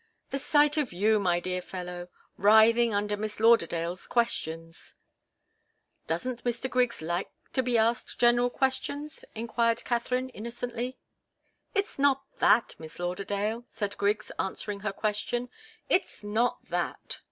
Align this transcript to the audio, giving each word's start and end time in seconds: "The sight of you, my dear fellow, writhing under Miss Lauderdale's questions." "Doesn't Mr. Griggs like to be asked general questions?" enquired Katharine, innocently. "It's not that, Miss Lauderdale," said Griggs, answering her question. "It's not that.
"The 0.31 0.39
sight 0.39 0.77
of 0.77 0.91
you, 0.91 1.19
my 1.19 1.39
dear 1.39 1.61
fellow, 1.61 2.07
writhing 2.35 2.91
under 2.91 3.15
Miss 3.15 3.39
Lauderdale's 3.39 4.07
questions." 4.07 4.95
"Doesn't 6.07 6.43
Mr. 6.43 6.67
Griggs 6.67 7.03
like 7.03 7.29
to 7.53 7.61
be 7.61 7.77
asked 7.77 8.17
general 8.17 8.49
questions?" 8.49 9.23
enquired 9.35 9.83
Katharine, 9.85 10.29
innocently. 10.29 10.97
"It's 11.75 11.99
not 11.99 12.23
that, 12.39 12.73
Miss 12.79 12.97
Lauderdale," 12.97 13.63
said 13.67 13.95
Griggs, 13.95 14.31
answering 14.39 14.79
her 14.79 14.91
question. 14.91 15.49
"It's 15.87 16.23
not 16.23 16.65
that. 16.69 17.19